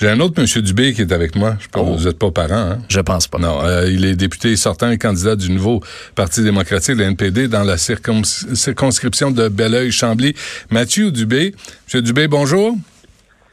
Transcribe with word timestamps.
J'ai 0.00 0.08
un 0.08 0.18
autre 0.20 0.40
Monsieur 0.40 0.62
Dubé 0.62 0.92
qui 0.94 1.02
est 1.02 1.12
avec 1.12 1.36
moi. 1.36 1.56
Je 1.60 1.68
pense, 1.68 1.86
Oh. 1.88 1.96
Vous 1.96 2.04
n'êtes 2.06 2.18
pas 2.18 2.30
parent, 2.30 2.54
hein? 2.72 2.78
Je 2.88 3.00
pense 3.00 3.28
pas. 3.28 3.38
Non, 3.38 3.60
euh, 3.62 3.88
il 3.90 4.04
est 4.04 4.16
député 4.16 4.56
sortant 4.56 4.90
et 4.90 4.98
candidat 4.98 5.36
du 5.36 5.50
nouveau 5.50 5.80
Parti 6.14 6.42
démocratique, 6.42 6.96
le 6.96 7.04
NPD, 7.04 7.48
dans 7.48 7.62
la 7.62 7.76
circons- 7.76 8.22
circonscription 8.54 9.30
de 9.30 9.48
Belleuil-Chambly. 9.48 10.34
Mathieu 10.70 11.10
Dubé. 11.12 11.54
Monsieur 11.86 12.02
Dubé, 12.02 12.26
bonjour. 12.26 12.76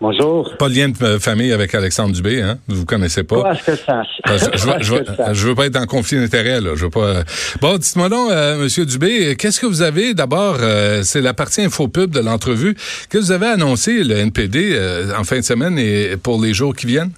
Bonjour. 0.02 0.56
Pas 0.58 0.70
de 0.70 0.76
lien 0.76 0.88
de 0.88 1.04
euh, 1.04 1.20
famille 1.20 1.52
avec 1.52 1.76
Alexandre 1.76 2.14
Dubé, 2.16 2.42
hein? 2.42 2.58
Vous 2.70 2.86
connaissez 2.86 3.24
pas. 3.26 3.42
Pas 3.44 3.56
que 3.56 3.72
que 3.72 4.58
je, 4.58 4.66
veux- 4.66 4.74
je, 4.80 4.94
veux- 4.94 5.34
je 5.34 5.48
veux 5.48 5.56
pas 5.56 5.66
être 5.66 5.76
en 5.76 5.86
conflit 5.88 6.18
d'intérêt, 6.18 6.62
là. 6.62 6.72
Je 6.76 6.86
veux 6.86 6.90
pas. 6.90 7.24
Bon, 7.62 7.76
dites-moi 7.78 8.08
donc, 8.08 8.32
euh, 8.32 8.58
Monsieur 8.64 8.86
Dubé, 8.86 9.36
qu'est-ce 9.36 9.60
que 9.60 9.66
vous 9.66 9.82
avez 9.82 10.14
d'abord 10.14 10.56
euh, 10.62 11.02
C'est 11.04 11.20
la 11.20 11.34
partie 11.34 11.62
infopub 11.62 12.12
de 12.12 12.22
l'entrevue 12.22 12.76
que 13.10 13.18
vous 13.18 13.34
avez 13.34 13.48
annoncé 13.48 14.04
le 14.06 14.16
NPD 14.16 14.70
euh, 14.74 15.12
en 15.20 15.26
fin 15.26 15.38
de 15.40 15.44
semaine 15.44 15.78
et 15.78 16.16
pour 16.16 16.42
les 16.42 16.54
jours 16.54 16.74
qui 16.74 16.88
viennent? 16.88 17.12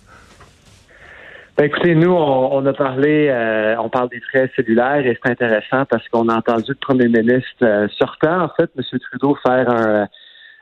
Ben, 1.57 1.65
écoutez, 1.65 1.93
nous, 1.93 2.09
on, 2.11 2.55
on 2.57 2.65
a 2.65 2.73
parlé, 2.73 3.27
euh, 3.29 3.75
on 3.79 3.89
parle 3.89 4.09
des 4.09 4.21
frais 4.21 4.49
cellulaires 4.55 5.05
et 5.05 5.19
c'est 5.23 5.31
intéressant 5.31 5.85
parce 5.87 6.07
qu'on 6.09 6.27
a 6.29 6.35
entendu 6.37 6.69
le 6.69 6.75
premier 6.81 7.07
ministre 7.09 7.45
euh, 7.61 7.87
sortant, 7.99 8.41
en 8.45 8.49
fait, 8.57 8.71
M. 8.75 8.83
Trudeau, 9.11 9.37
faire 9.45 9.69
un, 9.69 10.07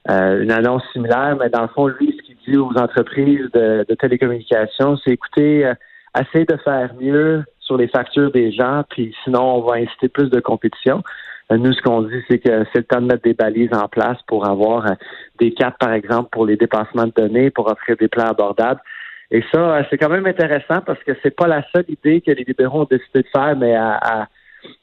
euh, 0.09 0.41
une 0.43 0.51
annonce 0.51 0.83
similaire, 0.91 1.37
mais 1.39 1.49
dans 1.49 1.61
le 1.61 1.67
fond, 1.69 1.87
lui, 1.87 2.15
ce 2.17 2.23
qu'il 2.25 2.37
dit 2.47 2.57
aux 2.57 2.71
entreprises 2.77 3.49
de, 3.53 3.85
de 3.87 3.95
télécommunications, 3.95 4.97
c'est 4.97 5.11
écoutez, 5.11 5.65
euh, 5.65 5.73
essayez 6.19 6.45
de 6.45 6.57
faire 6.57 6.91
mieux 6.99 7.43
sur 7.59 7.77
les 7.77 7.87
factures 7.87 8.31
des 8.31 8.51
gens, 8.51 8.83
puis 8.89 9.15
sinon, 9.23 9.57
on 9.57 9.61
va 9.61 9.75
inciter 9.75 10.09
plus 10.09 10.29
de 10.29 10.39
compétition. 10.39 11.03
Euh, 11.51 11.57
Nous, 11.57 11.73
ce 11.73 11.81
qu'on 11.81 12.01
dit, 12.01 12.21
c'est 12.29 12.39
que 12.39 12.63
c'est 12.73 12.79
le 12.79 12.83
temps 12.85 13.01
de 13.01 13.07
mettre 13.07 13.23
des 13.23 13.33
balises 13.33 13.73
en 13.73 13.87
place 13.87 14.17
pour 14.27 14.47
avoir 14.47 14.85
euh, 14.87 14.95
des 15.39 15.51
caps, 15.53 15.77
par 15.79 15.93
exemple, 15.93 16.29
pour 16.31 16.45
les 16.45 16.57
dépassements 16.57 17.05
de 17.05 17.13
données, 17.15 17.51
pour 17.51 17.69
offrir 17.71 17.95
des 17.97 18.07
plans 18.07 18.27
abordables. 18.27 18.81
Et 19.31 19.43
ça, 19.51 19.59
euh, 19.59 19.83
c'est 19.89 19.97
quand 19.97 20.09
même 20.09 20.25
intéressant 20.25 20.81
parce 20.85 21.01
que 21.03 21.11
c'est 21.21 21.35
pas 21.35 21.47
la 21.47 21.63
seule 21.71 21.85
idée 21.88 22.21
que 22.21 22.31
les 22.31 22.44
libéraux 22.44 22.81
ont 22.81 22.88
décidé 22.89 23.21
de 23.21 23.27
faire, 23.31 23.55
mais 23.55 23.75
à, 23.75 23.99
à, 24.01 24.27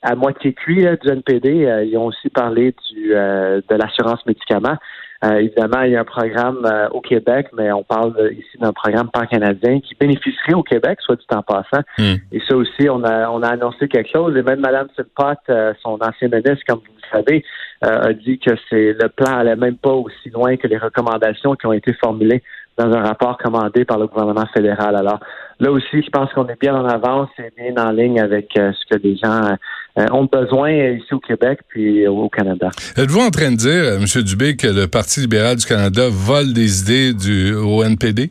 à 0.03 0.15
moitié 0.15 0.53
cuit 0.55 0.83
là, 0.83 0.97
du 0.97 1.09
NPD. 1.09 1.67
euh, 1.67 1.85
ils 1.85 1.97
ont 1.99 2.07
aussi 2.07 2.29
parlé 2.31 2.75
du, 2.93 3.15
euh, 3.15 3.61
de 3.69 3.75
l'assurance 3.75 4.25
médicaments. 4.27 4.77
Euh, 5.25 5.39
évidemment, 5.39 5.83
il 5.83 5.93
y 5.93 5.97
a 5.97 6.01
un 6.01 6.05
programme 6.05 6.65
euh, 6.65 6.89
au 6.91 7.01
Québec, 7.01 7.49
mais 7.57 7.73
on 7.73 7.83
parle 7.83 8.15
euh, 8.19 8.33
ici 8.33 8.59
d'un 8.61 8.73
programme 8.73 9.09
pan-canadien 9.11 9.81
qui 9.81 9.95
bénéficierait 9.95 10.55
au 10.55 10.63
Québec, 10.63 10.99
soit 11.01 11.17
du 11.17 11.27
temps 11.27 11.43
passant. 11.43 11.83
Hmm. 11.99 12.17
Et 12.33 12.41
ça 12.47 12.57
aussi, 12.57 12.89
on 12.91 13.03
a, 13.05 13.31
on 13.31 13.43
a 13.43 13.49
annoncé 13.49 13.89
quelque 13.89 14.11
chose. 14.11 14.37
Et 14.37 14.43
même 14.43 14.61
Mme 14.61 14.89
Philpott, 14.95 15.39
euh, 15.49 15.73
son 15.83 15.99
ancien 16.01 16.29
ministre, 16.29 16.65
comme 16.69 16.81
vous 16.81 16.95
le 17.03 17.19
savez, 17.19 17.45
euh, 17.85 18.11
a 18.11 18.13
dit 18.13 18.39
que 18.39 18.53
c'est 18.69 18.93
le 18.93 19.09
plan 19.09 19.39
allait 19.39 19.57
même 19.57 19.77
pas 19.77 19.93
aussi 19.93 20.31
loin 20.31 20.57
que 20.57 20.67
les 20.67 20.79
recommandations 20.79 21.55
qui 21.55 21.67
ont 21.67 21.73
été 21.73 21.93
formulées 21.95 22.43
dans 22.77 22.93
un 22.93 23.03
rapport 23.03 23.39
commandé 23.39 23.85
par 23.85 23.99
le 23.99 24.07
gouvernement 24.07 24.47
fédéral. 24.55 24.97
Alors 24.97 25.21
là 25.61 25.71
aussi, 25.71 26.03
je 26.03 26.11
pense 26.11 26.33
qu'on 26.33 26.47
est 26.49 26.61
bien 26.61 26.75
en 26.75 26.87
avance 26.87 27.31
et 27.39 27.53
bien 27.57 27.75
en 27.83 27.91
ligne 27.91 28.21
avec 28.21 28.51
euh, 28.59 28.73
ce 28.73 28.95
que 28.97 29.03
les 29.03 29.17
gens 29.17 29.57
euh, 29.99 30.07
ont 30.13 30.25
besoin 30.25 30.71
euh, 30.73 30.93
ici 30.93 31.15
au 31.15 31.21
Québec 31.21 31.61
puis 31.69 32.07
au 32.07 32.29
Canada. 32.29 32.71
Êtes-vous 32.97 33.21
en 33.21 33.31
train 33.31 33.51
de 33.51 33.57
dire, 33.57 33.71
euh, 33.71 33.99
M. 33.99 34.23
Dubé, 34.23 34.57
que 34.57 34.67
le 34.67 34.87
Parti 34.87 35.21
libéral 35.21 35.57
du 35.57 35.65
Canada 35.65 36.09
vole 36.11 36.53
des 36.53 36.83
idées 36.83 37.15
du 37.15 37.55
au 37.55 37.83
NPD? 37.83 38.31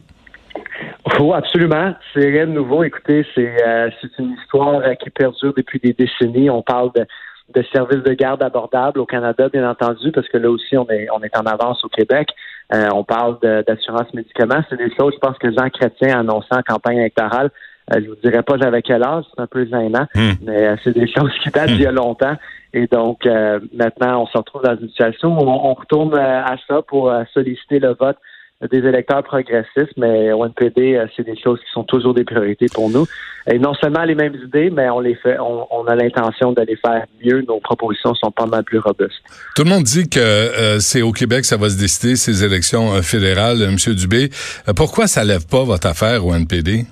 Oh, 1.20 1.34
absolument. 1.34 1.94
C'est 2.14 2.28
rien 2.28 2.48
de 2.48 2.52
nouveau. 2.52 2.84
Écoutez, 2.84 3.26
c'est 3.36 3.56
euh, 3.66 3.90
une 4.20 4.36
histoire 4.42 4.82
euh, 4.82 4.94
qui 4.96 5.10
perdure 5.10 5.54
depuis 5.56 5.80
des 5.80 5.94
décennies. 5.94 6.50
On 6.50 6.62
parle 6.62 6.92
de, 6.96 7.06
de 7.54 7.64
services 7.72 8.04
de 8.04 8.14
garde 8.14 8.42
abordables 8.42 9.00
au 9.00 9.06
Canada, 9.06 9.50
bien 9.50 9.70
entendu, 9.70 10.12
parce 10.12 10.28
que 10.28 10.38
là 10.38 10.50
aussi, 10.50 10.78
on 10.78 10.90
est, 10.90 11.08
on 11.14 11.22
est 11.22 11.36
en 11.38 11.46
avance 11.46 11.84
au 11.84 11.90
Québec. 11.90 12.30
Euh, 12.74 12.90
on 12.94 13.04
parle 13.04 13.38
d'assurance 13.68 14.12
médicaments. 14.14 14.62
C'est 14.70 14.78
des 14.78 14.94
choses, 14.96 15.14
je 15.14 15.20
pense, 15.20 15.38
que 15.38 15.52
Jean 15.52 15.70
Chrétien 15.70 16.18
a 16.18 16.20
annoncé 16.22 16.48
en 16.52 16.64
campagne 16.64 16.98
électorale. 16.98 17.52
Euh, 17.94 18.02
je 18.04 18.10
vous 18.10 18.16
dirais 18.16 18.42
pas 18.42 18.58
j'avais 18.60 18.82
quel 18.82 19.04
âge, 19.04 19.26
c'est 19.34 19.42
un 19.42 19.48
peu 19.48 19.66
gênant, 19.66 20.08
Hmm. 20.16 20.32
mais 20.42 20.68
euh, 20.68 20.76
c'est 20.84 20.94
des 20.94 21.08
choses 21.16 21.32
qui 21.44 21.50
datent 21.52 21.70
d'il 21.70 21.82
y 21.82 21.86
a 21.86 21.92
longtemps. 21.92 22.36
Et 22.74 22.88
donc, 22.88 23.26
euh, 23.26 23.60
maintenant, 23.74 24.24
on 24.24 24.26
se 24.26 24.38
retrouve 24.38 24.64
dans 24.64 24.76
une 24.76 24.90
situation 24.90 25.38
où 25.38 25.42
on, 25.42 25.70
on 25.70 25.74
retourne 25.76 26.14
euh, 26.16 26.44
à 26.44 26.56
ça 26.68 26.82
pour 26.82 27.14
solliciter 27.34 27.80
le 27.80 27.94
vote 27.94 28.18
des 28.62 28.78
électeurs 28.78 29.24
progressistes, 29.24 29.94
mais 29.98 30.32
au 30.32 30.46
NPD, 30.46 30.96
euh, 30.96 31.06
c'est 31.16 31.26
des 31.26 31.38
choses 31.38 31.60
qui 31.60 31.72
sont 31.74 31.84
toujours 31.84 32.14
des 32.14 32.24
priorités 32.24 32.68
pour 32.74 32.90
nous. 32.90 33.06
Et 33.48 33.60
non 33.60 33.74
seulement 33.74 34.04
les 34.04 34.16
mêmes 34.16 34.36
idées, 34.36 34.70
mais 34.70 34.90
on 34.90 35.02
les 35.02 35.16
fait, 35.16 35.38
on, 35.40 35.68
on 35.70 35.86
a 35.86 35.96
l'intention 35.96 36.54
de 36.54 36.62
les 36.62 36.78
faire 36.78 37.06
mieux. 37.24 37.44
Nos 37.48 37.60
propositions 37.60 38.16
sont 38.16 38.32
pas 38.32 38.46
mal 38.46 38.64
plus 38.64 38.80
robustes. 38.80 39.22
Tout 39.56 39.64
le 39.64 39.70
monde 39.70 39.84
dit 39.84 40.10
que 40.10 40.20
euh, 40.20 40.80
c'est 40.80 41.02
au 41.02 41.12
Québec 41.12 41.42
que 41.42 41.48
ça 41.48 41.58
va 41.58 41.70
se 41.70 41.78
décider, 41.78 42.16
ces 42.16 42.44
élections 42.44 42.94
euh, 42.94 43.02
fédérales, 43.02 43.62
euh, 43.62 43.68
M. 43.68 43.94
Dubé. 43.94 44.30
Pourquoi 44.76 45.08
ça 45.08 45.24
lève 45.24 45.46
pas 45.48 45.64
votre 45.64 45.88
affaire 45.88 46.26
au 46.26 46.34
NPD? 46.34 46.86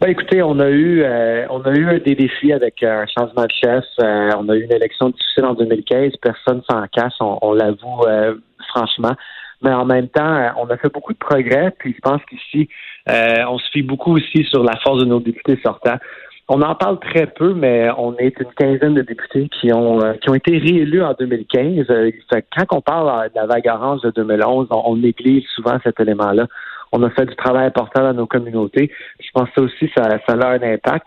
Ben, 0.00 0.08
écoutez, 0.08 0.42
on 0.42 0.58
a 0.60 0.68
eu 0.70 1.02
euh, 1.02 1.46
on 1.50 1.60
a 1.60 1.74
eu 1.74 2.00
des 2.00 2.14
défis 2.14 2.54
avec 2.54 2.82
euh, 2.82 3.02
un 3.02 3.06
changement 3.06 3.44
de 3.44 3.52
chef. 3.52 3.84
Euh, 4.02 4.30
on 4.38 4.48
a 4.48 4.56
eu 4.56 4.64
une 4.64 4.72
élection 4.72 5.10
difficile 5.10 5.44
en 5.44 5.52
2015. 5.52 6.12
Personne 6.22 6.62
s'en 6.70 6.86
cache, 6.86 7.12
on, 7.20 7.38
on 7.42 7.52
l'avoue 7.52 8.04
franchement. 8.68 9.14
Mais 9.62 9.72
en 9.72 9.84
même 9.84 10.08
temps, 10.08 10.34
euh, 10.34 10.48
on 10.56 10.68
a 10.70 10.76
fait 10.76 10.92
beaucoup 10.92 11.12
de 11.12 11.18
progrès. 11.18 11.72
Puis 11.78 11.94
je 11.94 12.00
pense 12.00 12.20
qu'ici, 12.28 12.68
euh, 13.08 13.44
on 13.48 13.58
se 13.58 13.70
fie 13.70 13.82
beaucoup 13.82 14.14
aussi 14.14 14.44
sur 14.44 14.62
la 14.62 14.76
force 14.76 15.00
de 15.00 15.06
nos 15.06 15.20
députés 15.20 15.58
sortants. 15.62 15.98
On 16.48 16.62
en 16.62 16.74
parle 16.74 16.98
très 16.98 17.26
peu, 17.26 17.54
mais 17.54 17.88
on 17.96 18.16
est 18.16 18.38
une 18.40 18.52
quinzaine 18.56 18.94
de 18.94 19.02
députés 19.02 19.48
qui 19.60 19.72
ont 19.72 20.00
euh, 20.02 20.14
qui 20.14 20.30
ont 20.30 20.34
été 20.34 20.58
réélus 20.58 21.02
en 21.02 21.14
2015. 21.14 21.86
Euh, 21.90 22.10
quand 22.56 22.76
on 22.76 22.80
parle 22.80 23.28
de 23.28 23.36
la 23.36 23.46
vague 23.46 23.68
orange 23.68 24.00
de 24.02 24.10
2011, 24.10 24.66
on, 24.70 24.82
on 24.84 24.96
néglige 24.96 25.44
souvent 25.54 25.78
cet 25.84 26.00
élément-là. 26.00 26.46
On 26.92 27.02
a 27.04 27.10
fait 27.10 27.26
du 27.26 27.36
travail 27.36 27.66
important 27.66 28.02
dans 28.02 28.14
nos 28.14 28.26
communautés. 28.26 28.90
Je 29.20 29.28
pense 29.32 29.48
que 29.50 29.60
ça 29.60 29.62
aussi, 29.62 29.90
ça, 29.96 30.08
ça 30.26 30.34
a 30.34 30.48
un 30.48 30.62
impact. 30.62 31.06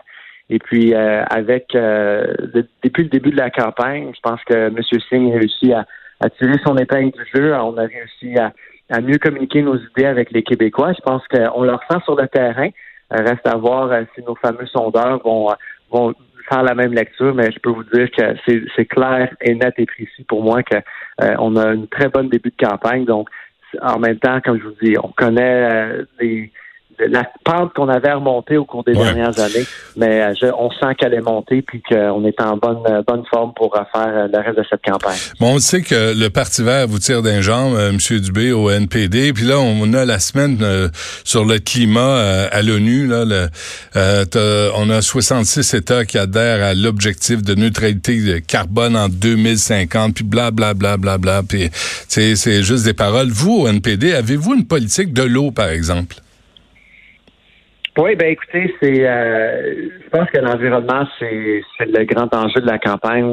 Et 0.50 0.58
puis, 0.58 0.94
euh, 0.94 1.24
avec 1.30 1.74
euh, 1.74 2.34
depuis 2.82 3.04
le 3.04 3.08
début 3.08 3.30
de 3.30 3.36
la 3.36 3.50
campagne, 3.50 4.12
je 4.14 4.20
pense 4.22 4.42
que 4.44 4.54
M. 4.54 4.76
Singh 5.08 5.32
a 5.32 5.38
réussi 5.38 5.72
à, 5.72 5.86
à 6.24 6.30
tirer 6.30 6.58
son 6.64 6.76
épingle 6.76 7.12
du 7.12 7.24
jeu. 7.34 7.54
On 7.54 7.76
a 7.76 7.82
réussi 7.82 8.36
à, 8.38 9.00
mieux 9.00 9.18
communiquer 9.18 9.62
nos 9.62 9.76
idées 9.76 10.06
avec 10.06 10.30
les 10.32 10.42
Québécois. 10.42 10.92
Je 10.94 11.02
pense 11.02 11.22
qu'on 11.28 11.62
le 11.62 11.72
ressent 11.74 12.00
sur 12.04 12.16
le 12.16 12.26
terrain. 12.28 12.68
Euh, 13.12 13.16
Reste 13.18 13.46
à 13.46 13.56
voir 13.56 13.92
euh, 13.92 14.02
si 14.14 14.22
nos 14.22 14.34
fameux 14.36 14.66
sondeurs 14.66 15.20
vont, 15.22 15.50
euh, 15.50 15.54
vont 15.90 16.14
faire 16.48 16.62
la 16.62 16.74
même 16.74 16.92
lecture, 16.94 17.34
mais 17.34 17.50
je 17.52 17.58
peux 17.58 17.70
vous 17.70 17.84
dire 17.84 18.10
que 18.10 18.22
c'est 18.74 18.86
clair 18.86 19.34
et 19.42 19.54
net 19.54 19.74
et 19.78 19.86
précis 19.86 20.24
pour 20.26 20.42
moi 20.42 20.62
que 20.62 20.76
euh, 20.76 21.34
on 21.38 21.56
a 21.56 21.72
une 21.72 21.88
très 21.88 22.08
bonne 22.08 22.28
début 22.28 22.52
de 22.58 22.66
campagne. 22.66 23.04
Donc, 23.04 23.28
en 23.82 23.98
même 23.98 24.18
temps, 24.18 24.40
comme 24.40 24.58
je 24.58 24.64
vous 24.64 24.76
dis, 24.82 24.94
on 25.02 25.08
connaît 25.08 25.88
les- 26.20 26.50
la 27.08 27.24
pente 27.44 27.72
qu'on 27.74 27.88
avait 27.88 28.12
remontée 28.12 28.56
au 28.56 28.64
cours 28.64 28.84
des 28.84 28.92
Ouais. 28.94 29.04
dernières 29.04 29.38
années, 29.40 29.66
mais 29.96 30.22
euh, 30.22 30.34
je- 30.40 30.46
on 30.58 30.70
sent 30.70 30.94
qu'elle 30.98 31.14
est 31.14 31.20
montée 31.20 31.62
puis 31.62 31.82
qu'on 31.82 32.24
est 32.24 32.40
en 32.40 32.56
bonne 32.56 32.78
euh, 32.88 33.02
bonne 33.06 33.24
forme 33.32 33.52
pour 33.54 33.76
euh, 33.76 33.80
faire 33.92 34.28
le 34.32 34.38
reste 34.38 34.58
de 34.58 34.64
cette 34.68 34.82
campagne. 34.82 35.18
Bon, 35.40 35.54
on 35.54 35.58
sait 35.58 35.82
que 35.82 36.14
le 36.18 36.28
Parti 36.30 36.62
vert 36.62 36.86
vous 36.88 36.98
tire 36.98 37.22
d'un 37.22 37.40
jambe, 37.40 37.74
euh, 37.76 37.90
M. 37.90 37.98
Dubé, 38.20 38.52
au 38.52 38.70
NPD. 38.70 39.32
Puis 39.32 39.44
là, 39.44 39.58
on 39.58 39.92
a 39.94 40.04
la 40.04 40.18
semaine 40.18 40.58
euh, 40.62 40.88
sur 41.24 41.44
le 41.44 41.58
climat 41.58 42.00
euh, 42.00 42.48
à 42.52 42.62
l'ONU. 42.62 43.06
Là, 43.06 43.24
le, 43.24 43.46
euh, 43.96 44.70
on 44.76 44.90
a 44.90 45.00
66 45.02 45.74
États 45.74 46.04
qui 46.04 46.18
adhèrent 46.18 46.62
à 46.64 46.74
l'objectif 46.74 47.42
de 47.42 47.54
neutralité 47.54 48.20
de 48.20 48.38
carbone 48.38 48.96
en 48.96 49.08
2050, 49.08 50.14
puis 50.14 50.24
bla, 50.24 50.50
bla, 50.50 50.74
bla, 50.74 50.96
bla, 50.96 51.18
bla. 51.18 51.42
Puis, 51.48 51.70
c'est 52.08 52.62
juste 52.62 52.84
des 52.84 52.94
paroles. 52.94 53.28
Vous, 53.30 53.62
au 53.62 53.68
NPD, 53.68 54.12
avez-vous 54.14 54.54
une 54.54 54.66
politique 54.66 55.12
de 55.12 55.22
l'eau, 55.22 55.50
par 55.50 55.68
exemple? 55.68 56.16
Oui, 57.96 58.16
ben 58.16 58.28
écoutez, 58.28 58.74
c'est 58.82 59.08
euh, 59.08 59.88
je 60.02 60.08
pense 60.10 60.28
que 60.30 60.38
l'environnement, 60.38 61.06
c'est 61.18 61.62
c'est 61.78 61.86
le 61.86 62.04
grand 62.04 62.32
enjeu 62.34 62.60
de 62.60 62.66
la 62.66 62.78
campagne. 62.78 63.30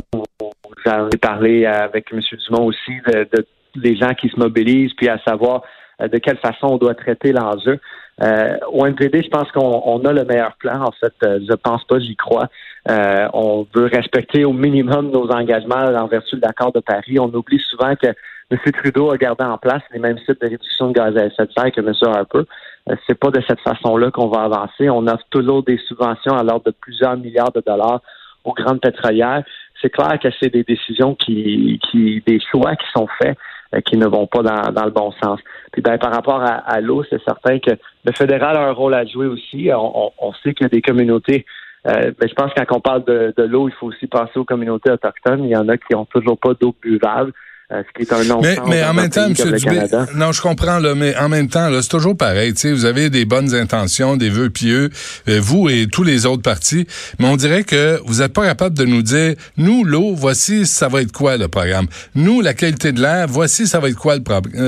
J'en 0.86 1.10
ai 1.10 1.18
parlé 1.18 1.66
avec 1.66 2.14
M. 2.14 2.20
Dumont 2.48 2.66
aussi 2.66 2.92
de, 3.08 3.28
de 3.36 3.46
des 3.76 3.96
gens 3.96 4.14
qui 4.14 4.30
se 4.30 4.38
mobilisent, 4.38 4.94
puis 4.94 5.10
à 5.10 5.18
savoir 5.20 5.64
euh, 6.02 6.08
de 6.08 6.18
quelle 6.18 6.38
façon 6.38 6.68
on 6.68 6.78
doit 6.78 6.94
traiter 6.94 7.32
l'enjeu. 7.32 7.80
Euh, 8.22 8.58
au 8.72 8.86
NPD, 8.86 9.24
je 9.24 9.30
pense 9.30 9.52
qu'on 9.52 9.82
on 9.84 10.06
a 10.06 10.14
le 10.14 10.26
meilleur 10.26 10.56
plan. 10.58 10.82
En 10.84 10.92
fait, 10.92 11.14
euh, 11.24 11.40
je 11.48 11.54
pense 11.56 11.84
pas, 11.86 12.00
j'y 12.00 12.16
crois. 12.16 12.48
Euh, 12.90 13.28
on 13.34 13.66
veut 13.74 13.86
respecter 13.86 14.46
au 14.46 14.54
minimum 14.54 15.12
nos 15.12 15.32
engagements 15.32 15.76
en 15.76 16.08
vertu 16.08 16.36
de 16.36 16.42
l'accord 16.42 16.72
de 16.72 16.82
Paris. 16.82 17.18
On 17.20 17.34
oublie 17.34 17.62
souvent 17.70 17.96
que 17.96 18.08
M. 18.52 18.58
Trudeau 18.74 19.12
a 19.12 19.18
gardé 19.18 19.46
en 19.46 19.58
place 19.58 19.82
les 19.94 20.00
mêmes 20.00 20.18
sites 20.20 20.42
de 20.42 20.48
réduction 20.48 20.90
de 20.90 20.94
gaz 20.94 21.16
à 21.18 21.26
effet 21.26 21.46
de 21.46 21.52
serre 21.52 21.72
que 21.72 21.80
M. 21.80 21.94
Harper. 22.14 22.42
Euh, 22.90 22.96
c'est 23.08 23.18
pas 23.18 23.30
de 23.30 23.42
cette 23.48 23.62
façon-là 23.62 24.12
qu'on 24.12 24.28
va 24.28 24.44
avancer. 24.44 24.90
On 24.90 25.08
offre 25.08 25.24
toujours 25.30 25.64
des 25.64 25.78
subventions 25.88 26.34
à 26.34 26.44
l'ordre 26.44 26.66
de 26.66 26.72
plusieurs 26.72 27.16
milliards 27.16 27.52
de 27.52 27.64
dollars 27.66 28.02
aux 28.44 28.54
grandes 28.54 28.82
pétrolières. 28.82 29.44
C'est 29.82 29.90
clair 29.90 30.20
que 30.20 30.28
c'est 30.40 30.50
des 30.50 30.64
décisions 30.64 31.16
qui, 31.16 31.80
qui 31.90 32.22
des 32.28 32.40
choix 32.52 32.76
qui 32.76 32.86
sont 32.94 33.08
faits 33.22 33.38
euh, 33.74 33.82
qui 33.82 33.98
ne 33.98 34.08
vont 34.08 34.28
pas 34.28 34.42
dans, 34.42 34.72
dans 34.74 34.86
le 34.86 34.92
bon 34.92 35.12
sens. 35.24 35.40
Puis 35.72 35.82
ben, 35.82 35.98
par 35.98 36.12
rapport 36.14 36.42
à, 36.42 36.56
à 36.56 36.82
l'eau, 36.82 37.04
c'est 37.10 37.24
certain 37.24 37.60
que 37.60 37.72
le 37.72 38.12
fédéral 38.12 38.58
a 38.58 38.68
un 38.68 38.74
rôle 38.74 38.94
à 38.94 39.06
jouer 39.06 39.28
aussi. 39.28 39.70
On, 39.74 40.08
on, 40.08 40.12
on 40.20 40.34
sait 40.34 40.54
qu'il 40.54 40.66
y 40.66 40.66
a 40.66 40.70
des 40.70 40.82
communautés. 40.82 41.46
Euh, 41.88 42.12
ben, 42.20 42.28
je 42.28 42.34
pense 42.34 42.54
que 42.54 42.62
quand 42.64 42.78
on 42.78 42.82
parle 42.82 43.06
de, 43.06 43.34
de 43.36 43.44
l'eau, 43.44 43.70
il 43.70 43.74
faut 43.76 43.88
aussi 43.88 44.08
penser 44.08 44.38
aux 44.38 44.46
communautés 44.46 44.92
autochtones. 44.92 45.46
Il 45.46 45.52
y 45.52 45.56
en 45.56 45.70
a 45.70 45.78
qui 45.78 45.96
ont 45.96 46.06
toujours 46.06 46.38
pas 46.38 46.54
d'eau 46.60 46.76
buvable. 46.82 47.32
Ce 47.72 47.94
qui 47.96 48.02
est 48.04 48.14
un 48.14 48.24
non 48.24 48.42
Mais, 48.42 48.58
mais 48.68 48.84
en 48.84 48.94
même 48.94 49.10
temps, 49.10 49.26
M. 49.26 49.34
Dubé, 49.34 49.82
non, 50.16 50.32
je 50.32 50.42
comprends, 50.42 50.80
là, 50.80 50.96
mais 50.96 51.16
en 51.18 51.30
même 51.30 51.48
temps, 51.48 51.70
là, 51.70 51.82
c'est 51.82 51.90
toujours 51.90 52.18
pareil. 52.18 52.54
Vous 52.64 52.86
avez 52.86 53.10
des 53.10 53.26
bonnes 53.26 53.56
intentions, 53.56 54.18
des 54.18 54.30
vœux 54.30 54.50
pieux, 54.50 54.90
vous 55.28 55.70
et 55.70 55.88
tous 55.92 56.04
les 56.04 56.26
autres 56.26 56.42
partis, 56.42 56.86
mais 57.20 57.28
on 57.28 57.38
dirait 57.38 57.64
que 57.64 58.00
vous 58.06 58.20
n'êtes 58.20 58.34
pas 58.34 58.46
capable 58.46 58.78
de 58.78 58.86
nous 58.86 59.02
dire, 59.02 59.36
nous, 59.58 59.84
l'eau, 59.84 60.14
voici, 60.16 60.66
ça 60.66 60.88
va 60.88 61.02
être 61.02 61.12
quoi 61.12 61.38
le 61.38 61.48
programme. 61.48 61.88
Nous, 62.16 62.42
la 62.42 62.54
qualité 62.54 62.92
de 62.92 63.02
l'air, 63.02 63.28
voici, 63.28 63.68
ça 63.68 63.80
va 63.80 63.90
être 63.90 63.96
quoi 63.98 64.18
le, 64.18 64.24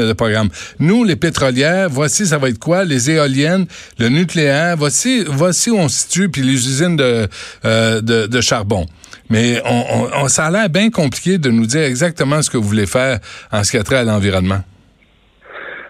le 0.08 0.14
programme. 0.14 0.50
Nous, 0.80 1.04
les 1.04 1.16
pétrolières, 1.16 1.90
voici, 1.90 2.26
ça 2.26 2.38
va 2.38 2.50
être 2.50 2.60
quoi. 2.60 2.86
Les 2.86 3.12
éoliennes, 3.12 3.66
le 4.00 4.10
nucléaire, 4.10 4.78
voici, 4.78 5.24
voici 5.28 5.70
où 5.70 5.78
on 5.78 5.90
se 5.90 6.02
situe, 6.02 6.30
puis 6.30 6.42
les 6.42 6.54
usines 6.54 6.96
de, 6.96 7.28
euh, 7.66 8.02
de, 8.02 8.28
de, 8.28 8.42
charbon. 8.42 8.86
Mais 9.30 9.62
on, 9.66 10.24
on, 10.24 10.28
ça 10.28 10.46
a 10.46 10.52
l'air 10.52 10.70
bien 10.70 10.90
compliqué 10.90 11.38
de 11.38 11.50
nous 11.50 11.66
dire 11.66 11.84
exactement 11.84 12.42
ce 12.42 12.50
que 12.50 12.58
vous 12.58 12.68
voulez 12.68 12.86
faire 12.86 13.20
en 13.52 13.64
ce 13.64 13.72
qui 13.72 13.78
a 13.78 13.84
trait 13.84 13.98
à 13.98 14.04
l'environnement. 14.04 14.60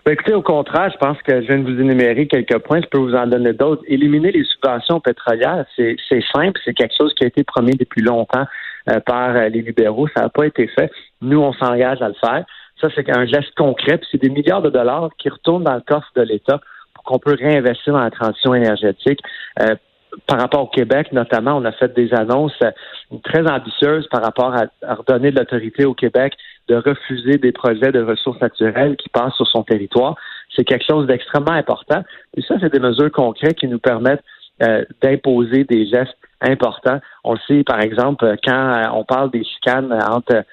Ben, 0.06 0.12
écoutez, 0.12 0.34
au 0.34 0.42
contraire, 0.42 0.92
je 0.92 0.98
pense 0.98 1.18
que 1.22 1.42
je 1.42 1.48
viens 1.48 1.60
de 1.60 1.64
vous 1.64 1.80
énumérer 1.80 2.28
quelques 2.28 2.58
points, 2.58 2.82
je 2.82 2.88
peux 2.88 2.98
vous 2.98 3.16
en 3.16 3.26
donner 3.26 3.54
d'autres. 3.54 3.84
Éliminer 3.88 4.34
les 4.34 4.44
subventions 4.44 5.00
pétrolières, 5.00 5.66
c'est 5.78 5.96
simple, 6.36 6.60
c'est 6.66 6.74
quelque 6.74 6.94
chose 6.98 7.14
qui 7.14 7.24
a 7.24 7.28
été 7.28 7.46
promis 7.46 7.72
depuis 7.72 8.02
longtemps 8.02 8.46
euh, 8.90 9.00
par 9.00 9.30
euh, 9.30 9.48
les 9.48 9.62
libéraux. 9.62 10.10
Ça 10.14 10.24
n'a 10.24 10.30
pas 10.30 10.46
été 10.46 10.68
fait. 10.68 10.92
Nous, 11.22 11.40
on 11.40 11.54
s'engage 11.54 12.02
à 12.02 12.10
le 12.10 12.16
faire. 12.16 12.44
Ça, 12.82 12.90
c'est 12.94 13.10
un 13.16 13.26
geste 13.26 13.56
concret, 13.56 14.02
c'est 14.12 14.22
des 14.22 14.30
milliards 14.30 14.62
de 14.62 14.70
dollars 14.70 15.10
qui 15.18 15.30
retournent 15.30 15.64
dans 15.64 15.76
le 15.76 15.84
coffre 15.88 16.12
de 16.18 16.24
l'État 16.24 16.60
pour 16.94 17.06
qu'on 17.06 17.20
peut 17.20 17.38
réinvestir 17.40 17.94
dans 17.94 18.04
la 18.04 18.12
transition 18.12 18.54
énergétique. 18.54 19.22
Euh, 19.62 19.76
par 20.28 20.40
rapport 20.40 20.64
au 20.64 20.68
Québec, 20.68 21.12
notamment, 21.12 21.58
on 21.58 21.66
a 21.66 21.72
fait 21.72 21.94
des 21.94 22.14
annonces 22.14 22.58
euh, 22.64 22.72
très 23.24 23.50
ambitieuses 23.50 24.08
par 24.08 24.22
rapport 24.22 24.54
à, 24.56 24.94
redonner 24.96 25.32
de 25.32 25.40
l'autorité 25.40 25.86
au 25.86 25.94
Québec 25.94 26.34
de 26.68 26.76
refuser 26.76 27.38
des 27.38 27.52
projets 27.52 27.92
de 27.92 28.02
ressources 28.02 28.40
naturelles 28.40 28.96
qui 28.96 29.10
passent 29.10 29.36
sur 29.36 29.48
son 29.48 29.64
territoire. 29.64 30.16
C'est 30.56 30.64
quelque 30.64 30.86
chose 30.88 31.08
d'extrêmement 31.08 31.52
important. 31.52 32.04
Et 32.38 32.42
ça, 32.42 32.56
c'est 32.62 32.72
des 32.72 32.80
mesures 32.80 33.12
concrètes 33.12 33.58
qui 33.58 33.68
nous 33.68 33.80
permettent 33.80 34.24
euh, 34.62 34.86
d'imposer 35.02 35.64
des 35.66 35.88
gestes 35.88 36.18
importants. 36.40 37.00
On 37.24 37.34
le 37.34 37.40
sait, 37.48 37.64
par 37.64 37.82
exemple, 37.82 38.36
quand 38.46 38.82
on 38.94 39.04
parle 39.04 39.32
des 39.32 39.44
chicanes 39.44 39.92
entre 39.92 40.44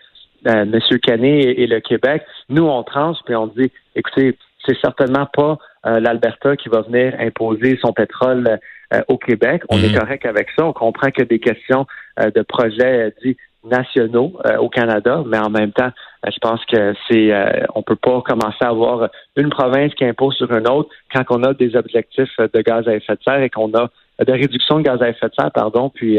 euh, 0.46 0.62
M. 0.62 0.80
Canet 1.02 1.44
et, 1.58 1.66
le 1.66 1.80
Québec, 1.80 2.22
nous, 2.48 2.66
on 2.66 2.82
tranche, 2.82 3.18
puis 3.26 3.34
on 3.36 3.48
dit, 3.48 3.70
écoutez, 3.94 4.36
c'est 4.64 4.76
certainement 4.80 5.26
pas 5.26 5.58
euh, 5.86 6.00
l'Alberta 6.00 6.56
qui 6.56 6.68
va 6.68 6.82
venir 6.82 7.14
imposer 7.18 7.78
son 7.82 7.92
pétrole 7.92 8.58
euh, 8.92 9.02
au 9.08 9.18
Québec. 9.18 9.62
On 9.68 9.78
est 9.78 9.88
mhm. 9.88 9.98
correct 9.98 10.26
avec 10.26 10.48
ça. 10.56 10.66
On 10.66 10.72
comprend 10.72 11.10
que 11.10 11.22
des 11.22 11.38
questions 11.38 11.86
de 12.18 12.42
projets 12.42 13.14
dits 13.22 13.36
nationaux 13.64 14.38
au 14.58 14.68
Canada, 14.68 15.22
mais 15.26 15.38
en 15.38 15.50
même 15.50 15.72
temps, 15.72 15.90
je 16.24 16.38
pense 16.40 16.64
que 16.66 16.94
c'est 17.08 17.30
on 17.74 17.82
peut 17.82 17.96
pas 17.96 18.22
commencer 18.22 18.62
à 18.62 18.68
avoir 18.68 19.08
une 19.36 19.50
province 19.50 19.94
qui 19.94 20.04
impose 20.04 20.34
sur 20.36 20.50
une 20.52 20.68
autre 20.68 20.88
quand 21.14 21.24
on 21.30 21.42
a 21.44 21.54
des 21.54 21.76
objectifs 21.76 22.36
de 22.38 22.60
gaz 22.62 22.88
à 22.88 22.94
effet 22.94 23.14
de 23.14 23.22
serre 23.22 23.42
et 23.42 23.50
qu'on 23.50 23.72
a 23.74 23.88
de 24.24 24.32
réduction 24.32 24.78
de 24.78 24.82
gaz 24.82 25.00
à 25.02 25.10
effet 25.10 25.28
de 25.28 25.34
serre, 25.38 25.52
pardon, 25.52 25.90
puis 25.90 26.18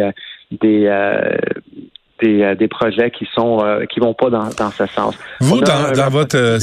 des 0.52 0.88
euh, 2.24 2.56
des, 2.56 2.68
projets 2.68 3.10
qui 3.10 3.28
sont 3.34 3.64
euh, 3.64 3.86
qui 3.86 4.00
vont 4.00 4.14
pas 4.14 4.30
dans, 4.30 4.50
dans 4.58 4.70
ce 4.72 4.86
sens. 4.88 5.18
Vous, 5.40 5.60
dans, 5.62 5.92
dans 5.92 6.10
votre 6.10 6.38
euh, 6.38 6.60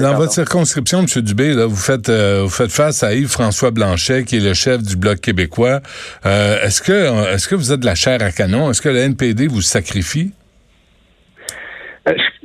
dans 0.00 0.14
votre 0.14 0.32
circonscription, 0.32 1.00
M. 1.00 1.22
Dubé, 1.22 1.52
là, 1.52 1.66
vous 1.66 1.76
faites 1.76 2.10
vous 2.10 2.48
faites 2.48 2.72
face 2.72 3.02
à 3.02 3.12
Yves-François 3.12 3.72
Blanchet, 3.72 4.24
qui 4.24 4.38
est 4.38 4.44
le 4.44 4.54
chef 4.54 4.82
du 4.82 4.96
Bloc 4.96 5.20
québécois. 5.20 5.80
est-ce 6.24 6.80
que 6.80 7.32
est-ce 7.34 7.46
que 7.46 7.54
vous 7.54 7.72
êtes 7.72 7.80
de 7.80 7.86
la 7.86 7.94
chair 7.94 8.22
à 8.22 8.30
canon? 8.30 8.70
Est-ce 8.70 8.80
que 8.80 8.88
le 8.88 8.98
NPD 8.98 9.48
vous 9.48 9.60
sacrifie? 9.60 10.32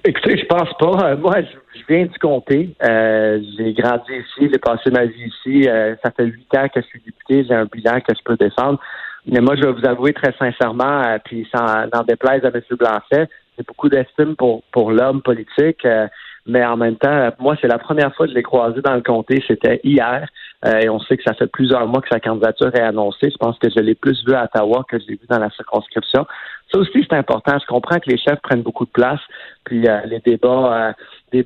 écoutez, 0.03 0.37
je 0.37 0.45
pense 0.45 0.69
pas. 0.79 1.15
moi, 1.15 1.35
je, 1.41 1.81
viens 1.87 2.05
du 2.05 2.19
comté. 2.19 2.75
j'ai 2.81 3.73
grandi 3.73 4.11
ici, 4.11 4.49
j'ai 4.51 4.59
passé 4.59 4.91
ma 4.91 5.05
vie 5.05 5.31
ici. 5.45 5.63
ça 6.03 6.11
fait 6.11 6.25
huit 6.25 6.53
ans 6.55 6.67
que 6.67 6.81
je 6.81 6.87
suis 6.87 7.01
député. 7.05 7.45
J'ai 7.47 7.55
un 7.55 7.65
bilan 7.65 8.01
que 8.01 8.13
je 8.13 8.23
peux 8.25 8.35
défendre. 8.35 8.79
Mais 9.25 9.41
moi, 9.41 9.55
je 9.55 9.61
vais 9.61 9.71
vous 9.71 9.85
avouer 9.85 10.13
très 10.13 10.33
sincèrement, 10.37 11.01
euh, 11.03 11.17
puis 11.23 11.47
sans 11.53 11.87
n'en 11.93 12.03
déplaise 12.03 12.45
à 12.45 12.49
M. 12.49 12.61
Blanchet, 12.71 13.27
j'ai 13.57 13.63
beaucoup 13.67 13.89
d'estime 13.89 14.35
pour, 14.35 14.63
pour 14.71 14.91
l'homme 14.91 15.21
politique. 15.21 15.83
Euh, 15.85 16.07
mais 16.49 16.63
en 16.63 16.77
même 16.77 16.95
temps, 16.95 17.29
moi, 17.39 17.57
c'est 17.59 17.67
la 17.67 17.77
première 17.77 18.15
fois 18.15 18.25
que 18.25 18.31
je 18.31 18.37
l'ai 18.37 18.43
croisé 18.43 18.79
dans 18.81 18.93
le 18.93 19.01
comté. 19.01 19.43
C'était 19.45 19.81
hier. 19.83 20.29
Euh, 20.65 20.79
et 20.79 20.89
on 20.89 20.97
sait 20.99 21.17
que 21.17 21.23
ça 21.23 21.33
fait 21.33 21.47
plusieurs 21.47 21.85
mois 21.87 22.01
que 22.01 22.07
sa 22.07 22.21
candidature 22.21 22.73
est 22.73 22.81
annoncée. 22.81 23.29
Je 23.29 23.37
pense 23.37 23.59
que 23.59 23.69
je 23.69 23.81
l'ai 23.81 23.95
plus 23.95 24.23
vu 24.25 24.33
à 24.33 24.45
Ottawa 24.45 24.85
que 24.89 24.97
je 24.97 25.07
l'ai 25.07 25.15
vu 25.15 25.27
dans 25.29 25.39
la 25.39 25.49
circonscription. 25.49 26.25
Ça 26.71 26.79
aussi, 26.79 27.05
c'est 27.09 27.17
important. 27.17 27.57
Je 27.59 27.65
comprends 27.65 27.99
que 27.99 28.09
les 28.09 28.17
chefs 28.17 28.39
prennent 28.41 28.61
beaucoup 28.61 28.85
de 28.85 28.91
place. 28.91 29.19
Puis 29.65 29.81
les 29.81 30.19
débats, 30.25 30.95
les, 31.33 31.45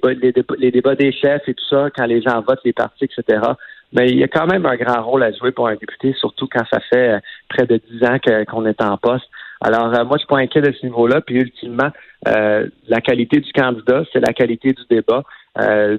les, 0.59 0.71
débats 0.71 0.95
des 0.95 1.11
chefs 1.11 1.47
et 1.47 1.55
tout 1.55 1.65
ça, 1.67 1.89
quand 1.95 2.05
les 2.05 2.21
gens 2.21 2.39
votent 2.41 2.63
les 2.63 2.73
partis, 2.73 3.05
etc 3.05 3.41
mais 3.93 4.09
il 4.09 4.17
y 4.17 4.23
a 4.23 4.27
quand 4.27 4.47
même 4.47 4.65
un 4.65 4.75
grand 4.75 5.03
rôle 5.03 5.23
à 5.23 5.31
jouer 5.31 5.51
pour 5.51 5.67
un 5.67 5.75
député, 5.75 6.13
surtout 6.17 6.47
quand 6.47 6.63
ça 6.71 6.79
fait 6.91 7.15
euh, 7.15 7.19
près 7.49 7.65
de 7.65 7.79
dix 7.89 8.03
ans 8.05 8.17
qu'on 8.49 8.65
est 8.65 8.81
en 8.81 8.97
poste. 8.97 9.25
Alors, 9.59 9.93
euh, 9.93 10.05
moi, 10.05 10.17
je 10.17 10.19
suis 10.19 10.27
pas 10.27 10.39
inquiet 10.39 10.61
de 10.61 10.71
ce 10.71 10.85
niveau-là. 10.85 11.21
Puis, 11.21 11.35
ultimement, 11.35 11.89
euh, 12.27 12.67
la 12.87 13.01
qualité 13.01 13.39
du 13.39 13.51
candidat, 13.51 14.03
c'est 14.11 14.19
la 14.19 14.33
qualité 14.33 14.73
du 14.73 14.83
débat. 14.89 15.23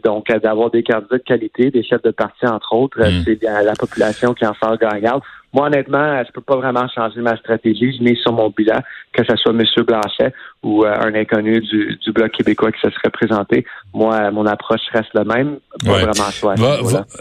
donc, 0.04 0.28
d'avoir 0.28 0.70
des 0.70 0.82
candidats 0.82 1.18
de 1.18 1.22
qualité, 1.22 1.70
des 1.70 1.82
chefs 1.82 2.02
de 2.02 2.10
parti, 2.10 2.46
entre 2.46 2.74
autres, 2.74 2.98
mm. 2.98 3.24
c'est 3.24 3.42
la 3.42 3.74
population 3.78 4.32
qui 4.32 4.46
en 4.46 4.54
sort 4.54 4.78
gagnante. 4.78 5.22
Moi, 5.52 5.66
honnêtement, 5.66 6.22
je 6.24 6.32
peux 6.32 6.40
pas 6.40 6.56
vraiment 6.56 6.86
changer 6.94 7.20
ma 7.20 7.36
stratégie. 7.36 7.96
Je 7.96 8.02
mets 8.02 8.16
sur 8.16 8.32
mon 8.32 8.50
bilan, 8.50 8.80
que 9.12 9.22
ce 9.24 9.36
soit 9.36 9.52
M. 9.52 9.62
Blanchet 9.86 10.32
ou 10.62 10.84
euh, 10.84 10.94
un 10.94 11.14
inconnu 11.14 11.60
du, 11.60 11.98
du 12.02 12.12
Bloc 12.12 12.30
québécois 12.32 12.70
qui 12.70 12.80
se 12.80 12.90
serait 12.90 13.10
présenté. 13.10 13.66
Moi, 13.92 14.30
mon 14.30 14.46
approche 14.46 14.80
reste 14.92 15.12
la 15.12 15.24
même. 15.24 15.58
Pas 15.84 15.98
vraiment 15.98 16.30
choix. 16.30 16.54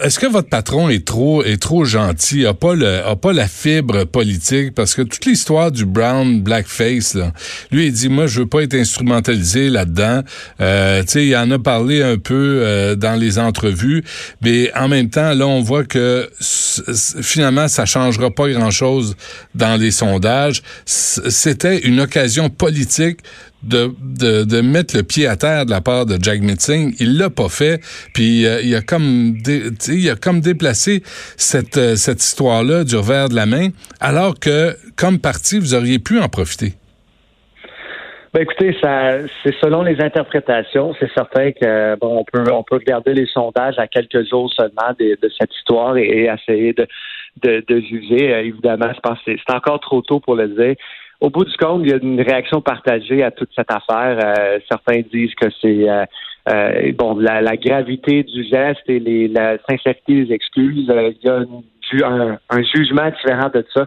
Est-ce 0.01 0.19
que 0.19 0.27
votre 0.27 0.49
patron 0.49 0.89
est 0.89 1.05
trop 1.05 1.43
est 1.43 1.61
trop 1.61 1.83
gentil, 1.83 2.45
a 2.45 2.53
pas 2.53 2.75
le 2.75 3.05
a 3.05 3.15
pas 3.15 3.33
la 3.33 3.47
fibre 3.47 4.05
politique? 4.05 4.75
Parce 4.75 4.93
que 4.93 5.01
toute 5.01 5.25
l'histoire 5.25 5.71
du 5.71 5.85
brown 5.85 6.41
blackface 6.41 7.15
là, 7.15 7.31
lui 7.71 7.87
il 7.87 7.93
dit 7.93 8.09
moi 8.09 8.27
je 8.27 8.41
veux 8.41 8.47
pas 8.47 8.61
être 8.61 8.75
instrumentalisé 8.75 9.69
là-dedans. 9.69 10.21
Euh, 10.59 11.01
tu 11.01 11.07
sais, 11.07 11.25
il 11.27 11.35
en 11.35 11.49
a 11.51 11.59
parlé 11.59 12.03
un 12.03 12.17
peu 12.17 12.61
euh, 12.61 12.95
dans 12.95 13.19
les 13.19 13.39
entrevues, 13.39 14.03
mais 14.41 14.71
en 14.75 14.87
même 14.87 15.09
temps 15.09 15.33
là 15.33 15.47
on 15.47 15.61
voit 15.61 15.83
que 15.83 16.29
finalement 17.21 17.67
ça 17.67 17.85
pas 18.29 18.49
grand-chose 18.49 19.15
dans 19.55 19.79
les 19.79 19.91
sondages. 19.91 20.61
C'était 20.85 21.79
une 21.79 21.99
occasion 21.99 22.49
politique 22.49 23.19
de, 23.63 23.91
de, 24.43 24.61
mettre 24.61 24.95
le 24.95 25.03
pied 25.03 25.27
à 25.27 25.35
terre 25.35 25.65
de 25.65 25.71
la 25.71 25.81
part 25.81 26.05
de 26.05 26.17
Jack 26.21 26.41
Mitzing. 26.41 26.95
Il 26.99 27.17
l'a 27.17 27.29
pas 27.29 27.49
fait. 27.49 27.79
Puis 28.13 28.45
euh, 28.45 28.61
il 28.63 28.75
a 28.75 28.81
comme 28.81 29.35
il 29.87 30.09
a 30.09 30.15
comme 30.15 30.41
déplacé 30.41 31.01
cette, 31.37 31.77
euh, 31.77 31.95
cette 31.95 32.23
histoire-là 32.23 32.83
du 32.83 32.95
revers 32.95 33.29
de 33.29 33.35
la 33.35 33.45
main, 33.45 33.69
alors 33.99 34.39
que 34.39 34.75
comme 34.95 35.19
parti, 35.19 35.59
vous 35.59 35.75
auriez 35.75 35.99
pu 35.99 36.19
en 36.19 36.27
profiter. 36.27 36.73
Ben 38.33 38.43
écoutez, 38.43 38.73
ça, 38.79 39.17
c'est 39.43 39.53
selon 39.59 39.83
les 39.83 39.99
interprétations. 39.99 40.95
C'est 41.01 41.11
certain 41.11 41.51
que 41.51 41.97
bon, 41.99 42.19
on 42.19 42.23
peut 42.23 42.49
on 42.49 42.63
peut 42.63 42.77
regarder 42.77 43.13
les 43.13 43.25
sondages 43.25 43.77
à 43.77 43.87
quelques 43.87 44.25
jours 44.29 44.49
seulement 44.53 44.95
de, 44.97 45.17
cette 45.37 45.53
histoire 45.53 45.97
et, 45.97 46.29
essayer 46.33 46.71
de, 46.71 46.87
de, 47.41 47.79
juger. 47.79 48.33
Euh, 48.33 48.43
évidemment, 48.43 48.91
je 48.93 48.99
pense 48.99 49.19
que 49.23 49.31
c'est 49.35 49.53
encore 49.53 49.79
trop 49.79 50.01
tôt 50.01 50.19
pour 50.19 50.35
le 50.35 50.47
dire. 50.49 50.75
Au 51.19 51.29
bout 51.29 51.45
du 51.45 51.55
compte, 51.57 51.81
il 51.83 51.89
y 51.89 51.93
a 51.93 51.97
une 51.97 52.21
réaction 52.21 52.61
partagée 52.61 53.23
à 53.23 53.31
toute 53.31 53.49
cette 53.55 53.71
affaire. 53.71 54.19
Euh, 54.23 54.59
certains 54.69 55.01
disent 55.11 55.35
que 55.35 55.47
c'est 55.61 55.87
euh, 55.87 56.91
bon 56.93 57.15
la, 57.19 57.55
gravité 57.57 58.23
du 58.23 58.43
geste 58.43 58.81
et 58.87 58.99
les, 58.99 59.27
la 59.27 59.57
sincérité 59.69 60.25
des 60.25 60.33
excuses. 60.33 60.87
il 60.87 61.17
y 61.23 61.29
a 61.29 62.07
un, 62.07 62.37
un, 62.49 62.63
jugement 62.63 63.09
différent 63.09 63.49
de 63.53 63.63
ça, 63.71 63.85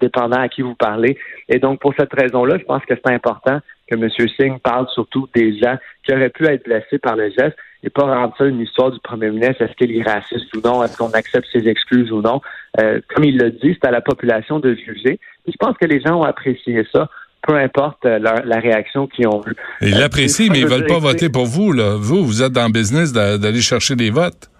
dépendant 0.00 0.40
à 0.40 0.48
qui 0.48 0.62
vous 0.62 0.74
parlez. 0.74 1.16
Et 1.48 1.60
donc, 1.60 1.80
pour 1.80 1.94
cette 1.96 2.12
raison-là, 2.12 2.58
je 2.58 2.64
pense 2.64 2.84
que 2.86 2.94
c'est 2.94 3.14
important 3.14 3.60
que 3.88 3.94
M. 3.94 4.08
Singh 4.10 4.58
parle 4.58 4.88
surtout 4.94 5.28
des 5.34 5.56
gens 5.58 5.76
qui 6.04 6.12
auraient 6.12 6.30
pu 6.30 6.44
être 6.46 6.64
blessés 6.64 6.98
par 6.98 7.14
le 7.14 7.30
geste 7.30 7.56
et 7.84 7.90
pas 7.90 8.04
rendre 8.04 8.34
ça 8.36 8.46
une 8.46 8.60
histoire 8.60 8.90
du 8.90 8.98
premier 9.00 9.30
ministre. 9.30 9.62
Est-ce 9.62 9.74
qu'il 9.74 9.96
est 9.96 10.02
raciste 10.02 10.54
ou 10.56 10.60
non? 10.60 10.82
Est-ce 10.82 10.96
qu'on 10.96 11.10
accepte 11.10 11.46
ses 11.52 11.68
excuses 11.68 12.10
ou 12.10 12.22
non? 12.22 12.40
Euh, 12.80 13.00
comme 13.14 13.24
il 13.24 13.36
l'a 13.36 13.50
dit, 13.50 13.76
c'est 13.80 13.86
à 13.86 13.90
la 13.90 14.00
population 14.00 14.58
de 14.58 14.74
juger. 14.74 15.20
Et 15.46 15.52
je 15.52 15.56
pense 15.58 15.76
que 15.76 15.86
les 15.86 16.00
gens 16.00 16.20
ont 16.20 16.24
apprécié 16.24 16.84
ça 16.90 17.08
peu 17.46 17.56
importe 17.56 18.06
euh, 18.06 18.18
la 18.18 18.58
réaction 18.58 19.06
qu'ils 19.06 19.28
ont 19.28 19.42
eue. 19.46 19.54
Ils 19.82 19.98
l'apprécient, 19.98 20.50
mais 20.50 20.60
ils 20.60 20.66
veulent 20.66 20.86
pas 20.86 20.98
voter 20.98 21.28
pour 21.28 21.46
vous. 21.46 21.72
Là. 21.72 21.96
Vous, 21.98 22.24
vous 22.24 22.42
êtes 22.42 22.52
dans 22.52 22.66
le 22.66 22.72
business 22.72 23.12
d'aller 23.12 23.60
chercher 23.60 23.96
des 23.96 24.10
votes. 24.10 24.50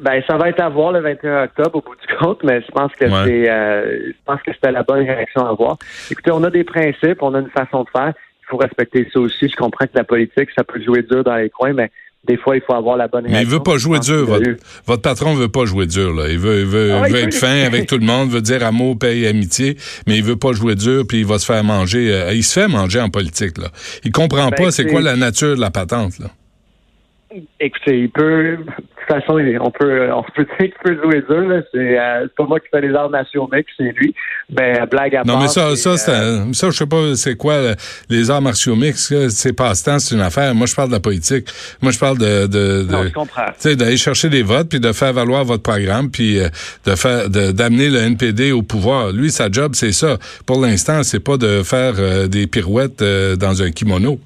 Ben, 0.00 0.20
ça 0.26 0.36
va 0.36 0.48
être 0.48 0.60
à 0.60 0.68
voir 0.68 0.90
le 0.90 1.00
21 1.00 1.44
octobre 1.44 1.76
au 1.76 1.80
bout 1.80 1.94
du 1.94 2.16
compte, 2.16 2.42
mais 2.42 2.60
je 2.60 2.72
pense 2.72 2.90
que 2.92 3.08
c'est, 3.08 3.48
euh, 3.48 4.08
je 4.08 4.16
pense 4.24 4.42
que 4.42 4.52
c'était 4.52 4.72
la 4.72 4.82
bonne 4.82 5.04
réaction 5.04 5.46
à 5.46 5.50
avoir. 5.50 5.76
Écoutez, 6.10 6.32
on 6.32 6.42
a 6.42 6.50
des 6.50 6.64
principes, 6.64 7.22
on 7.22 7.34
a 7.34 7.38
une 7.38 7.50
façon 7.50 7.84
de 7.84 7.90
faire. 7.90 8.12
Il 8.42 8.46
faut 8.48 8.56
respecter 8.56 9.08
ça 9.12 9.20
aussi. 9.20 9.48
Je 9.48 9.56
comprends 9.56 9.86
que 9.86 9.94
la 9.94 10.04
politique, 10.04 10.50
ça 10.56 10.64
peut 10.64 10.82
jouer 10.82 11.02
dur 11.02 11.22
dans 11.22 11.36
les 11.36 11.50
coins, 11.50 11.72
mais 11.72 11.90
des 12.26 12.36
fois, 12.36 12.56
il 12.56 12.62
faut 12.62 12.74
avoir 12.74 12.96
la 12.96 13.08
bonne 13.08 13.24
réaction. 13.24 13.38
Mais 13.38 13.44
il 13.44 13.50
veut 13.50 13.62
pas 13.62 13.78
jouer 13.78 13.98
dur. 14.00 14.26
Votre, 14.26 14.50
votre, 14.86 15.02
patron 15.02 15.34
veut 15.34 15.48
pas 15.48 15.64
jouer 15.64 15.86
dur. 15.86 16.12
Là. 16.14 16.28
Il 16.28 16.38
veut, 16.38 16.60
il 16.60 16.66
veut, 16.66 16.92
ah 16.92 17.08
veut 17.08 17.18
être 17.18 17.34
fin 17.34 17.62
avec 17.66 17.86
tout 17.86 17.98
le 17.98 18.04
monde, 18.06 18.30
veut 18.30 18.40
dire 18.40 18.64
amour, 18.64 18.98
paix 18.98 19.26
amitié, 19.26 19.76
mais 20.06 20.16
il 20.16 20.24
veut 20.24 20.36
pas 20.36 20.52
jouer 20.52 20.74
dur, 20.74 21.04
puis 21.08 21.18
il 21.18 21.26
va 21.26 21.38
se 21.38 21.46
faire 21.46 21.62
manger. 21.64 22.12
Euh, 22.12 22.34
il 22.34 22.44
se 22.44 22.52
fait 22.52 22.68
manger 22.68 23.00
en 23.00 23.08
politique. 23.08 23.58
Là. 23.58 23.68
Il 24.04 24.12
comprend 24.12 24.48
ben, 24.48 24.56
pas 24.56 24.70
c'est 24.70 24.86
quoi 24.86 25.00
la 25.00 25.16
nature 25.16 25.56
de 25.56 25.60
la 25.60 25.70
patente. 25.70 26.18
Là. 26.18 26.28
Écoutez, 27.58 28.02
il 28.02 28.10
peut. 28.10 28.56
De 28.56 28.64
toute 28.64 29.20
façon, 29.20 29.38
on 29.60 29.70
peut, 29.70 30.12
on 30.12 30.22
peut 30.22 30.46
dire 30.60 30.70
qu'il 30.70 30.72
peut 30.84 30.96
jouer 31.02 31.22
dur. 31.28 31.62
C'est, 31.72 31.98
euh, 31.98 32.28
pas 32.36 32.44
moi 32.44 32.60
qui 32.60 32.68
fais 32.70 32.80
les 32.80 32.94
arts 32.94 33.10
nationaux, 33.10 33.50
c'est 33.76 33.92
lui. 33.96 34.14
Ben, 34.48 34.86
blague 34.86 35.16
à 35.16 35.24
part. 35.24 35.34
Non, 35.34 35.42
mais 35.42 35.48
ça, 35.48 35.74
ça, 35.74 35.90
euh, 36.12 36.52
ça, 36.52 36.70
je 36.70 36.76
sais 36.76 36.86
pas, 36.86 37.14
c'est 37.16 37.36
quoi 37.36 37.74
les 38.08 38.30
arts 38.30 38.42
martiaux 38.42 38.76
mixtes. 38.76 39.28
C'est 39.30 39.52
passe-temps, 39.52 39.98
c'est 39.98 40.14
une 40.14 40.20
affaire. 40.20 40.54
Moi, 40.54 40.66
je 40.66 40.74
parle 40.74 40.88
de 40.88 40.94
la 40.94 41.00
politique. 41.00 41.48
Moi, 41.82 41.90
je 41.90 41.98
parle 41.98 42.18
de, 42.18 42.46
de, 42.46 42.82
de 42.84 42.92
non, 42.92 43.02
je 43.04 43.12
comprends. 43.12 43.46
Tu 43.46 43.70
sais, 43.70 43.76
d'aller 43.76 43.96
chercher 43.96 44.28
des 44.28 44.42
votes, 44.42 44.68
puis 44.68 44.80
de 44.80 44.92
faire 44.92 45.12
valoir 45.12 45.44
votre 45.44 45.64
programme, 45.64 46.10
puis 46.10 46.38
euh, 46.38 46.48
de 46.84 46.94
faire, 46.94 47.28
d'amener 47.28 47.88
le 47.88 47.98
NPD 47.98 48.52
au 48.52 48.62
pouvoir. 48.62 49.10
Lui, 49.10 49.30
sa 49.30 49.50
job, 49.50 49.72
c'est 49.74 49.92
ça. 49.92 50.16
Pour 50.46 50.60
l'instant, 50.60 51.02
c'est 51.02 51.20
pas 51.20 51.36
de 51.36 51.64
faire 51.64 52.28
des 52.28 52.46
pirouettes 52.46 53.02
dans 53.02 53.62
un 53.62 53.70
kimono. 53.72 54.20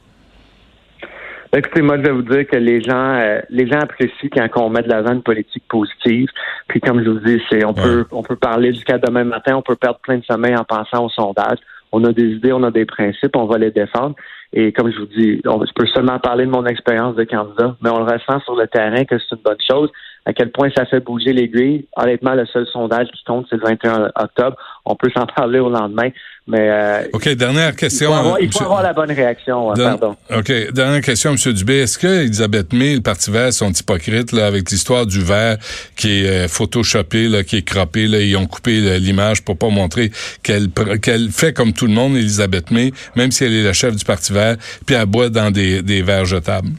Écoutez, 1.52 1.83
moi, 1.83 1.97
je 1.97 2.02
vais 2.02 2.12
vous 2.12 2.23
dire 2.23 2.47
que 2.47 2.57
les 2.57 2.80
gens, 2.80 3.16
euh, 3.16 3.40
les 3.50 3.66
gens 3.66 3.80
apprécient 3.80 4.30
quand 4.30 4.62
on 4.62 4.71
met 4.71 4.83
de 4.83 4.88
l'avant 4.88 5.14
une 5.14 5.23
politique 5.23 5.64
positive. 5.69 6.28
Puis, 6.69 6.80
comme 6.80 7.02
je 7.02 7.11
vous 7.11 7.19
dis, 7.19 7.42
c'est, 7.50 7.64
on 7.64 7.75
peut, 7.75 8.07
on 8.12 8.23
peut 8.23 8.37
parler 8.37 8.71
du 8.71 8.85
cas 8.85 8.99
demain 8.99 9.25
matin, 9.25 9.57
on 9.57 9.62
peut 9.62 9.75
perdre 9.75 9.99
plein 9.99 10.19
de 10.19 10.25
sommeil 10.25 10.54
en 10.54 10.62
pensant 10.62 11.04
au 11.04 11.09
sondage. 11.09 11.59
On 11.90 12.04
a 12.04 12.12
des 12.12 12.35
idées, 12.35 12.52
on 12.52 12.62
a 12.62 12.71
des 12.71 12.85
principes, 12.85 13.35
on 13.35 13.47
va 13.47 13.59
les 13.59 13.73
défendre. 13.73 14.14
Et 14.52 14.73
comme 14.73 14.92
je 14.92 14.99
vous 14.99 15.07
dis, 15.07 15.42
on, 15.45 15.64
je 15.64 15.73
peux 15.75 15.87
seulement 15.87 16.21
parler 16.21 16.47
de 16.47 16.50
mon 16.50 16.64
expérience 16.66 17.16
de 17.16 17.25
candidat, 17.25 17.76
mais 17.83 17.90
on 17.90 17.99
le 17.99 18.04
ressent 18.04 18.38
sur 18.45 18.54
le 18.54 18.69
terrain 18.69 19.04
que 19.04 19.19
c'est 19.19 19.35
une 19.35 19.42
bonne 19.42 19.57
chose. 19.69 19.90
À 20.30 20.32
quel 20.32 20.52
point 20.52 20.68
ça 20.76 20.87
fait 20.87 21.00
bouger 21.00 21.32
l'aiguille. 21.32 21.87
Honnêtement, 21.96 22.34
le 22.34 22.46
seul 22.46 22.64
sondage 22.72 23.08
qui 23.08 23.25
compte, 23.25 23.46
c'est 23.50 23.56
le 23.56 23.64
21 23.64 24.12
octobre. 24.14 24.56
On 24.84 24.94
peut 24.94 25.10
s'en 25.12 25.26
parler 25.37 25.58
au 25.58 25.68
lendemain. 25.68 26.10
Mais 26.46 26.70
euh, 26.70 27.02
OK, 27.12 27.28
dernière 27.30 27.75
question. 27.75 28.12
Il 28.38 28.52
faut 28.52 28.62
avoir, 28.62 28.84
la 28.84 28.92
bonne 28.92 29.10
réaction, 29.10 29.72
euh, 29.72 29.75
pardon. 29.75 30.14
OK, 30.32 30.72
dernière 30.72 31.00
question, 31.00 31.32
M. 31.32 31.52
Dubé. 31.52 31.80
Est-ce 31.80 31.99
que 31.99 32.06
Elisabeth 32.06 32.72
May 32.72 32.92
et 32.92 32.94
le 32.94 33.00
Parti 33.00 33.32
vert 33.32 33.52
sont 33.52 33.72
hypocrites 33.72 34.30
là, 34.30 34.46
avec 34.46 34.70
l'histoire 34.70 35.04
du 35.04 35.20
verre 35.20 35.56
qui 35.96 36.25
est 36.25 36.44
euh, 36.44 36.49
photoshopé, 36.49 37.26
là, 37.26 37.42
qui 37.42 37.56
est 37.56 37.62
croppé, 37.62 38.06
là, 38.06 38.20
ils 38.20 38.37
ont 38.37 38.46
coupé 38.46 39.00
l'image 39.00 39.42
pour 39.44 39.58
pas 39.58 39.68
montrer 39.68 40.12
qu'elle 40.44 40.68
qu'elle 41.02 41.30
fait 41.30 41.52
comme 41.52 41.72
tout 41.72 41.88
le 41.88 41.92
monde, 41.92 42.14
Elisabeth 42.14 42.70
May, 42.70 42.92
même 43.16 43.32
si 43.32 43.42
elle 43.42 43.54
est 43.54 43.64
la 43.64 43.72
chef 43.72 43.96
du 43.96 44.04
Parti 44.04 44.32
vert, 44.32 44.56
puis 44.87 44.94
elle 44.94 45.06
boit 45.06 45.28
dans 45.28 45.50
des, 45.50 45.82
des 45.82 46.02
verres 46.02 46.25
jetables? 46.25 46.70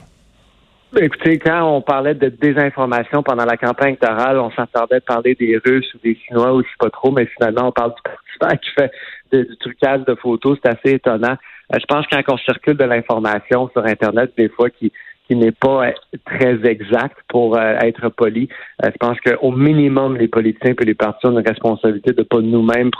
Écoutez, 0.98 1.39
quand 1.39 1.63
on 1.63 1.81
parlait 1.81 2.15
de 2.15 2.27
désinformation 2.27 3.24
pendant 3.24 3.45
la 3.45 3.55
campagne 3.55 3.95
électorale, 4.01 4.38
on 4.38 4.51
s'attendait 4.51 4.98
à 4.98 5.01
parler 5.01 5.36
des 5.36 5.57
Russes 5.57 5.89
ou 5.93 6.00
des 6.03 6.15
Chinois 6.15 6.53
ou 6.53 6.63
je 6.63 6.67
sais 6.67 6.75
pas 6.79 6.89
trop, 6.89 7.12
mais 7.12 7.27
finalement, 7.27 7.69
on 7.69 7.71
parle 7.71 7.93
du 7.93 8.01
Parti 8.39 8.57
qui 8.57 8.71
fait 8.71 8.91
du 9.31 9.57
trucage 9.57 10.03
de 10.05 10.15
photos. 10.15 10.57
C'est 10.62 10.69
assez 10.69 10.95
étonnant. 10.95 11.38
Euh, 11.74 11.77
je 11.79 11.86
pense 11.86 12.05
que 12.07 12.21
quand 12.21 12.33
on 12.33 12.38
circule 12.39 12.75
de 12.75 12.83
l'information 12.83 13.69
sur 13.69 13.86
Internet, 13.86 14.33
des 14.38 14.50
fois, 14.50 14.69
qui, 14.69 14.91
qui 15.29 15.38
n'est 15.38 15.53
pas 15.53 15.88
euh, 15.88 15.91
très 16.25 16.60
exact 16.69 17.15
pour 17.29 17.57
euh, 17.57 17.77
être 17.79 18.10
poli. 18.10 18.50
je 18.83 18.98
pense 19.00 19.17
qu'au 19.21 19.51
minimum, 19.51 20.17
les 20.17 20.27
politiciens 20.27 20.75
et 20.77 20.86
les 20.86 20.93
partis 20.93 21.25
ont 21.25 21.39
une 21.39 21.48
responsabilité 21.48 22.12
de 22.12 22.19
ne 22.19 22.25
pas 22.25 22.41
nous-mêmes 22.41 22.91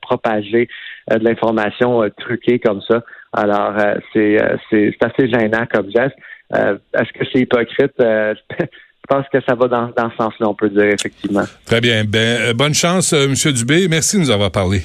propager 0.00 0.68
de 1.10 1.24
l'information 1.24 2.08
truquée 2.16 2.60
comme 2.60 2.80
ça. 2.82 3.02
Alors, 3.32 3.74
c'est 4.12 4.36
assez 4.38 5.28
gênant 5.28 5.66
comme 5.72 5.90
geste. 5.90 6.14
Est-ce 6.52 7.12
que 7.12 7.24
c'est 7.32 7.40
hypocrite? 7.40 7.92
je 7.98 9.06
pense 9.08 9.26
que 9.32 9.38
ça 9.46 9.54
va 9.54 9.68
dans, 9.68 9.88
dans 9.96 10.10
ce 10.10 10.16
sens-là, 10.16 10.48
on 10.48 10.54
peut 10.54 10.70
dire, 10.70 10.84
effectivement. 10.84 11.44
Très 11.64 11.80
bien. 11.80 12.04
Ben, 12.04 12.52
bonne 12.52 12.74
chance, 12.74 13.12
M. 13.12 13.34
Dubé. 13.52 13.88
Merci 13.88 14.16
de 14.16 14.22
nous 14.22 14.30
avoir 14.30 14.50
parlé. 14.50 14.82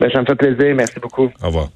Ben, 0.00 0.10
ça 0.12 0.20
me 0.20 0.26
fait 0.26 0.34
plaisir. 0.34 0.74
Merci 0.74 0.98
beaucoup. 1.00 1.30
Au 1.42 1.46
revoir. 1.46 1.68